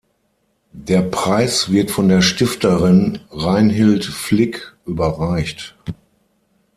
[0.73, 5.75] Der Preis wird von der Stifterin Reinhild Flick überreicht.